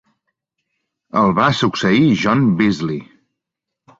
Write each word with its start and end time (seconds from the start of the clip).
El 1.21 1.33
va 1.41 1.49
succeir 1.59 2.09
John 2.23 2.41
Beazley. 2.63 3.01